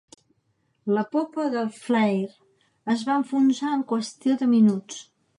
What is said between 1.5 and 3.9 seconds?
del "Flare" es va enfonsar en